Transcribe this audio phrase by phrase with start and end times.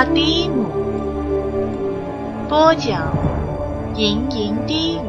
[0.00, 0.64] 拉蒂姆。
[2.48, 3.14] 播讲：
[3.94, 5.00] 吟吟低语。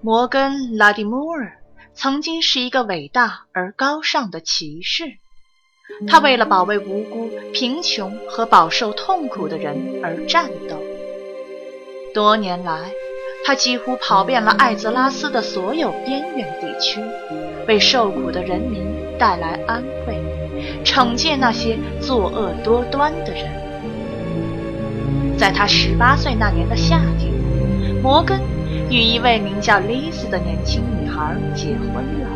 [0.00, 1.58] 摩根·拉蒂莫尔
[1.92, 5.16] 曾经是一个伟大而高尚的骑士，
[6.06, 10.76] 他为了保卫无辜、贫穷和饱受痛苦的人而战斗。
[12.14, 12.92] 多年来，
[13.46, 16.98] 他几乎跑遍了艾泽拉斯的所有边缘地区，
[17.68, 18.82] 为受苦的人民
[19.18, 20.18] 带来安慰，
[20.82, 23.44] 惩戒那些作恶多端的人。
[25.36, 27.30] 在他十八岁那年的夏天，
[28.02, 28.40] 摩根
[28.88, 32.26] 与一位名叫丽丝的年轻女孩结婚了。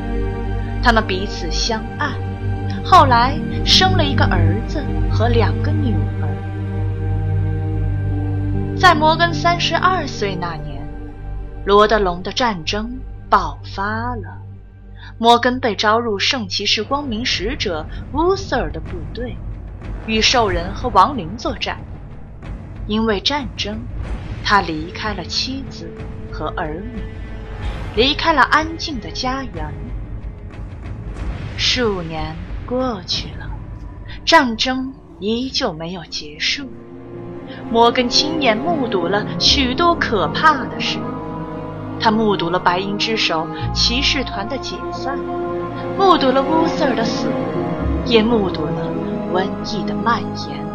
[0.83, 2.11] 他们彼此相爱，
[2.85, 6.29] 后来生了一个儿子和两个女儿。
[8.79, 10.78] 在摩根三十二岁那年。
[11.69, 14.41] 罗德隆的战争爆发了，
[15.19, 19.37] 摩根被招入圣骑士光明使者乌瑟尔的部队，
[20.07, 21.79] 与兽人和亡灵作战。
[22.87, 23.79] 因为战争，
[24.43, 25.93] 他离开了妻子
[26.33, 27.03] 和儿女，
[27.95, 29.71] 离开了安静的家园。
[31.59, 33.47] 数年过去了，
[34.25, 36.67] 战争依旧没有结束。
[37.71, 40.99] 摩根亲眼目睹了许多可怕的事。
[42.01, 45.19] 他目睹了白银之手骑士团的解散，
[45.99, 47.29] 目睹了乌瑟尔的死，
[48.07, 48.93] 也目睹了
[49.33, 50.67] 瘟疫的蔓延。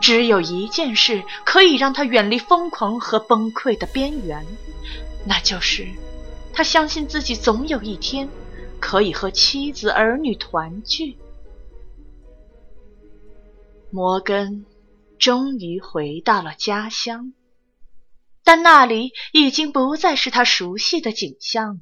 [0.00, 4.44] 只有一件事可以让他远离疯狂和崩溃的边缘，
[5.26, 5.86] 那就是
[6.52, 8.28] 他相信自己总有一天
[8.78, 11.16] 可以和妻子儿女团聚。
[13.90, 14.66] 摩根
[15.18, 17.32] 终于回到了家乡。
[18.44, 21.80] 但那里已经不再是他熟悉的景象了。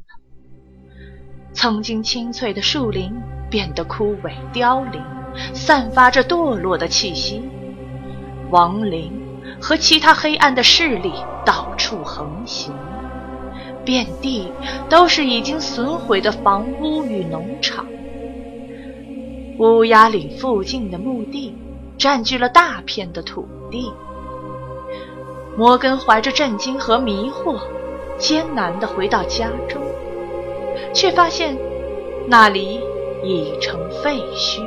[1.52, 3.12] 曾经青翠的树林
[3.50, 5.02] 变得枯萎凋零，
[5.52, 7.42] 散发着堕落的气息。
[8.50, 9.12] 亡灵
[9.60, 11.12] 和其他黑暗的势力
[11.44, 12.72] 到处横行，
[13.84, 14.50] 遍地
[14.88, 17.86] 都是已经损毁的房屋与农场。
[19.58, 21.54] 乌鸦岭附近的墓地
[21.98, 23.92] 占据了大片的土地。
[25.56, 27.60] 摩根怀着震惊和迷惑，
[28.18, 29.82] 艰难地回到家中，
[30.94, 31.58] 却发现
[32.26, 32.80] 那里
[33.22, 34.62] 已成废墟。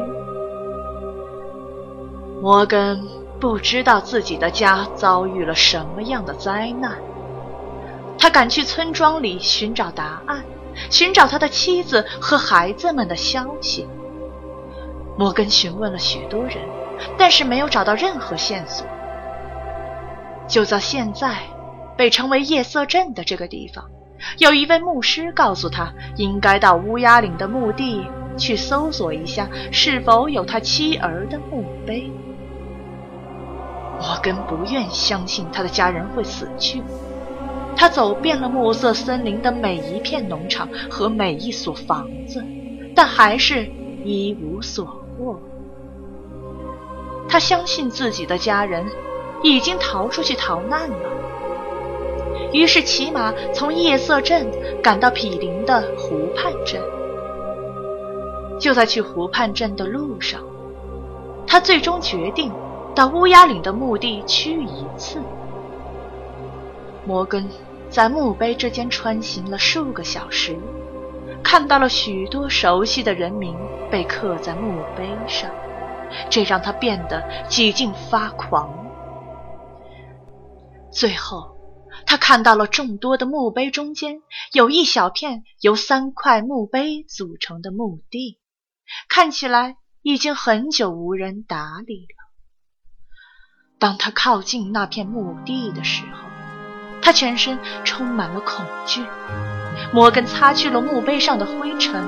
[2.41, 3.01] 摩根
[3.39, 6.97] 不知道自己的家遭遇了什么样的灾难，
[8.19, 10.43] 他赶去村庄里寻找答案，
[10.91, 13.87] 寻找他的妻子和孩子们的消息。
[15.17, 16.57] 摩根询问了许多人，
[17.17, 18.85] 但是没有找到任何线索。
[20.47, 21.37] 就在现在，
[21.97, 23.85] 被称为夜色镇的这个地方，
[24.37, 28.05] 有一位牧师告诉他，应该到乌鸦岭的墓地
[28.37, 32.11] 去搜索一下，是否有他妻儿的墓碑。
[33.99, 36.83] 摩根不愿相信他的家人会死去，
[37.75, 42.43] 他走遍了暮色森林的每一片农场和每一所房子，
[42.93, 43.67] 但还是
[44.03, 44.85] 一无所
[45.17, 45.39] 获。
[47.27, 48.85] 他相信自己的家人。
[49.47, 51.09] 已经逃出去逃难了，
[52.51, 54.47] 于是骑马从夜色镇
[54.81, 56.81] 赶到毗邻的湖畔镇。
[58.59, 60.41] 就在去湖畔镇的路上，
[61.45, 62.51] 他最终决定
[62.95, 65.19] 到乌鸦岭的墓地去一次。
[67.05, 67.47] 摩根
[67.87, 70.57] 在墓碑之间穿行了数个小时，
[71.43, 73.55] 看到了许多熟悉的人名
[73.91, 75.51] 被刻在墓碑上，
[76.31, 78.84] 这让他变得几近发狂。
[80.95, 81.57] 最后，
[82.05, 84.21] 他看到了众多的墓碑中间
[84.53, 88.39] 有一小片由三块墓碑组成的墓地，
[89.09, 92.15] 看起来已经很久无人打理了。
[93.77, 96.29] 当他靠近那片墓地的时候，
[97.01, 99.03] 他全身充满了恐惧。
[99.93, 102.07] 摩根擦去了墓碑上的灰尘，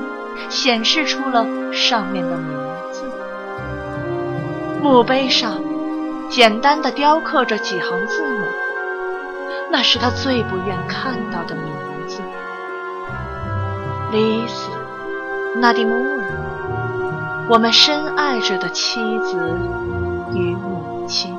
[0.50, 2.58] 显示出了上面的名
[2.94, 3.04] 字。
[4.82, 5.62] 墓碑上
[6.30, 8.46] 简单的雕刻着几行字母。
[9.70, 11.64] 那是他最不愿看到的名
[12.08, 12.22] 字，
[14.12, 14.72] 丽丝·
[15.60, 19.38] 纳迪摩尔，我们深爱着的妻子
[20.34, 21.36] 与母亲。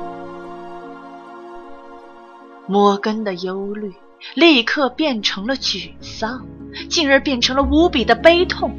[2.67, 3.93] 摩根的忧虑
[4.35, 6.45] 立刻变成了沮丧，
[6.87, 8.77] 进而变成了无比的悲痛。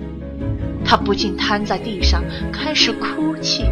[0.84, 2.22] 他不禁瘫在地上，
[2.52, 3.64] 开始哭泣。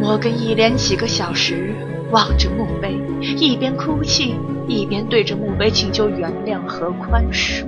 [0.00, 1.72] 摩根一连几个小时。
[2.10, 4.34] 望着墓碑，一边哭泣，
[4.66, 7.64] 一边对着墓碑请求原谅和宽恕。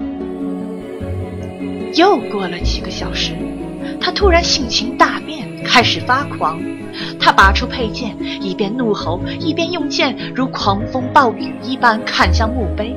[1.95, 3.33] 又过了几个小时，
[4.01, 6.61] 他突然性情大变，开始发狂。
[7.21, 12.97] 他拔出佩剑，一边怒吼，一边用剑如狂风暴雨一般砍向墓碑。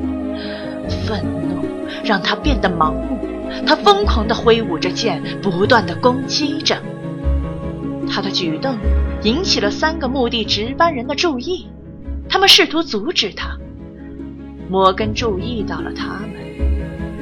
[1.05, 1.65] 愤怒
[2.03, 3.19] 让他变得盲目，
[3.67, 6.77] 他疯狂地挥舞着剑，不断地攻击着。
[8.13, 8.77] 他的举动
[9.23, 11.67] 引起了三个墓地值班人的注意，
[12.29, 13.57] 他们试图阻止他。
[14.69, 16.29] 摩根注意到了他们，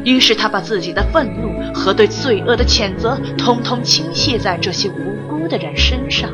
[0.04, 6.30] 于是他把自己的愤怒和对罪恶的谴责通通倾泻在这些无辜的人身上，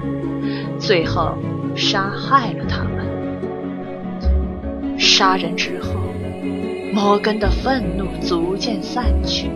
[0.79, 1.37] 最后
[1.75, 3.05] 杀害了他们。
[4.97, 5.91] 杀人之后。
[6.93, 9.51] 摩根的愤怒逐渐散去，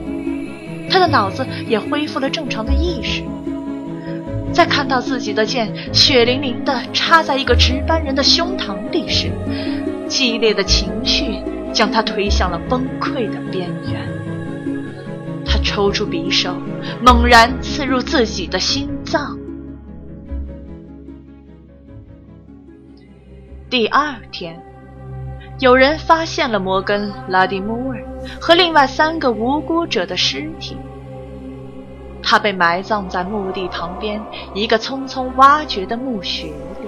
[0.92, 3.24] 他的脑子也恢复了正常的意识。
[4.54, 9.32] 在看到自己的剑血淋淋地插在一个值班人的胸膛里时，
[10.08, 14.08] 激烈的情绪将他推向了崩溃的边缘。
[15.46, 16.56] 他抽出匕首，
[17.02, 19.38] 猛然刺入自己的心脏。
[23.70, 24.62] 第二天。
[25.60, 28.04] 有人发现了摩根·拉蒂穆尔
[28.40, 30.76] 和另外三个无辜者的尸体。
[32.32, 34.24] 他被埋葬在墓地旁边
[34.54, 36.88] 一个匆匆挖掘的墓穴里，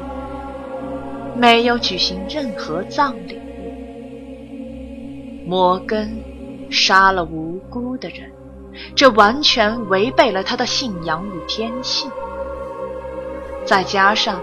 [1.35, 3.37] 没有举行任何葬礼。
[5.45, 6.17] 摩根
[6.71, 8.31] 杀了无辜的人，
[8.95, 12.09] 这完全违背了他的信仰与天性。
[13.65, 14.39] 再加上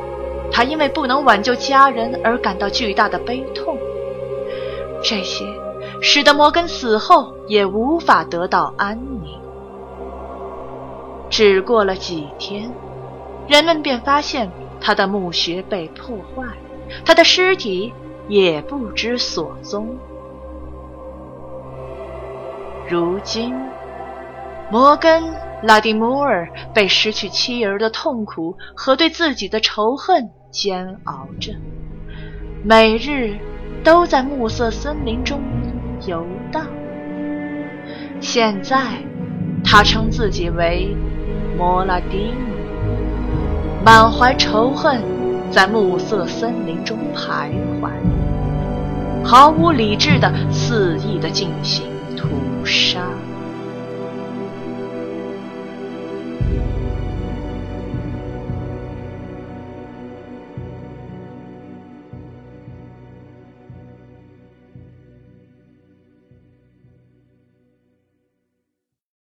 [0.52, 3.75] 他因为不能挽救家人而感到巨大的悲痛。
[5.02, 5.47] 这些
[6.02, 9.41] 使得摩根死后也无法得到安宁。
[11.40, 12.70] 只过了几天，
[13.48, 16.44] 人们便发现他的墓穴被破坏，
[17.02, 17.94] 他的尸体
[18.28, 19.96] 也不知所踪。
[22.90, 23.54] 如今，
[24.70, 25.22] 摩根·
[25.62, 31.54] 拉蒂摩尔被失去妻儿的痛苦和对自己的仇恨煎熬着，
[32.62, 33.38] 每日。
[33.82, 35.40] 都在暮色森林中
[36.06, 36.22] 游
[36.52, 36.66] 荡。
[38.20, 38.98] 现在，
[39.64, 40.94] 他称自己为
[41.61, 42.35] 摩拉丁，
[43.85, 45.03] 满怀仇恨，
[45.51, 47.51] 在暮色森林中徘
[47.83, 47.91] 徊，
[49.23, 51.85] 毫无理智的肆意的进行
[52.17, 52.31] 屠
[52.65, 53.03] 杀。